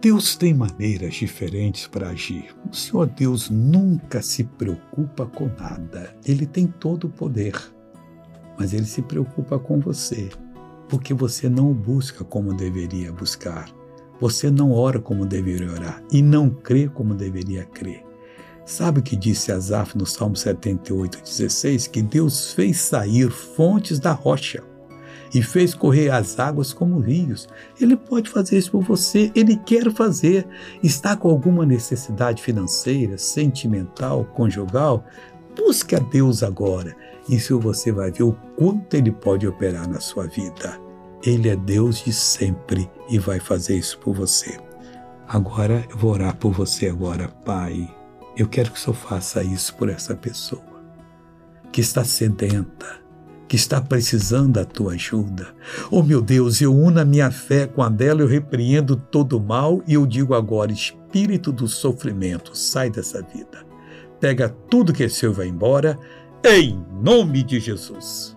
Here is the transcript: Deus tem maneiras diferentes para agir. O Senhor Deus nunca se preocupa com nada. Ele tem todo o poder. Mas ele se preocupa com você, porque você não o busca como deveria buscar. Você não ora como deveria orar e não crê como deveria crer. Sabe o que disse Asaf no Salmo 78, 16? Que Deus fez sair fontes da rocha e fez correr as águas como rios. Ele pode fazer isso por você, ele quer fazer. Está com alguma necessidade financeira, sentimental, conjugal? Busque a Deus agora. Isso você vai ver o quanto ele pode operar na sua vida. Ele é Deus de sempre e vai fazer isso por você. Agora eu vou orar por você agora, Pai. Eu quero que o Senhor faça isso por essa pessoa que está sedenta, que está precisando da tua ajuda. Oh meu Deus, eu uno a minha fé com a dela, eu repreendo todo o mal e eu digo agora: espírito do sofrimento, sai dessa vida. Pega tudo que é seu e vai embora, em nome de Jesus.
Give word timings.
Deus 0.00 0.34
tem 0.34 0.54
maneiras 0.54 1.12
diferentes 1.12 1.86
para 1.86 2.08
agir. 2.08 2.56
O 2.70 2.74
Senhor 2.74 3.06
Deus 3.06 3.50
nunca 3.50 4.22
se 4.22 4.44
preocupa 4.44 5.26
com 5.26 5.46
nada. 5.58 6.16
Ele 6.24 6.46
tem 6.46 6.66
todo 6.66 7.04
o 7.04 7.10
poder. 7.10 7.52
Mas 8.58 8.72
ele 8.72 8.86
se 8.86 9.02
preocupa 9.02 9.58
com 9.58 9.78
você, 9.78 10.30
porque 10.88 11.12
você 11.12 11.50
não 11.50 11.70
o 11.70 11.74
busca 11.74 12.24
como 12.24 12.54
deveria 12.54 13.12
buscar. 13.12 13.70
Você 14.18 14.50
não 14.50 14.72
ora 14.72 15.00
como 15.00 15.26
deveria 15.26 15.70
orar 15.70 16.02
e 16.10 16.22
não 16.22 16.48
crê 16.48 16.88
como 16.88 17.14
deveria 17.14 17.66
crer. 17.66 18.02
Sabe 18.64 19.00
o 19.00 19.02
que 19.02 19.16
disse 19.16 19.52
Asaf 19.52 19.98
no 19.98 20.06
Salmo 20.06 20.36
78, 20.36 21.22
16? 21.22 21.88
Que 21.88 22.00
Deus 22.00 22.54
fez 22.54 22.78
sair 22.78 23.30
fontes 23.30 23.98
da 23.98 24.12
rocha 24.12 24.62
e 25.32 25.42
fez 25.42 25.74
correr 25.74 26.10
as 26.10 26.38
águas 26.38 26.72
como 26.72 26.98
rios. 26.98 27.48
Ele 27.80 27.96
pode 27.96 28.28
fazer 28.28 28.58
isso 28.58 28.72
por 28.72 28.82
você, 28.82 29.30
ele 29.34 29.56
quer 29.56 29.90
fazer. 29.92 30.46
Está 30.82 31.16
com 31.16 31.28
alguma 31.28 31.64
necessidade 31.64 32.42
financeira, 32.42 33.16
sentimental, 33.16 34.24
conjugal? 34.24 35.04
Busque 35.56 35.94
a 35.94 35.98
Deus 35.98 36.42
agora. 36.42 36.96
Isso 37.28 37.60
você 37.60 37.92
vai 37.92 38.10
ver 38.10 38.24
o 38.24 38.32
quanto 38.56 38.94
ele 38.94 39.12
pode 39.12 39.46
operar 39.46 39.88
na 39.88 40.00
sua 40.00 40.26
vida. 40.26 40.80
Ele 41.22 41.48
é 41.48 41.56
Deus 41.56 42.02
de 42.04 42.12
sempre 42.12 42.90
e 43.08 43.18
vai 43.18 43.38
fazer 43.38 43.76
isso 43.76 43.98
por 43.98 44.14
você. 44.14 44.58
Agora 45.28 45.84
eu 45.90 45.96
vou 45.96 46.12
orar 46.12 46.36
por 46.36 46.52
você 46.52 46.88
agora, 46.88 47.28
Pai. 47.44 47.88
Eu 48.36 48.48
quero 48.48 48.70
que 48.70 48.78
o 48.78 48.80
Senhor 48.80 48.96
faça 48.96 49.42
isso 49.42 49.74
por 49.76 49.88
essa 49.88 50.14
pessoa 50.14 50.70
que 51.70 51.80
está 51.80 52.04
sedenta, 52.04 53.00
que 53.50 53.56
está 53.56 53.80
precisando 53.80 54.52
da 54.52 54.64
tua 54.64 54.92
ajuda. 54.92 55.48
Oh 55.90 56.04
meu 56.04 56.22
Deus, 56.22 56.60
eu 56.60 56.72
uno 56.72 57.00
a 57.00 57.04
minha 57.04 57.32
fé 57.32 57.66
com 57.66 57.82
a 57.82 57.88
dela, 57.88 58.20
eu 58.20 58.28
repreendo 58.28 58.94
todo 58.94 59.36
o 59.36 59.42
mal 59.42 59.82
e 59.88 59.94
eu 59.94 60.06
digo 60.06 60.34
agora: 60.34 60.70
espírito 60.70 61.50
do 61.50 61.66
sofrimento, 61.66 62.56
sai 62.56 62.88
dessa 62.88 63.20
vida. 63.20 63.66
Pega 64.20 64.48
tudo 64.48 64.92
que 64.92 65.02
é 65.02 65.08
seu 65.08 65.32
e 65.32 65.34
vai 65.34 65.48
embora, 65.48 65.98
em 66.44 66.80
nome 67.02 67.42
de 67.42 67.58
Jesus. 67.58 68.36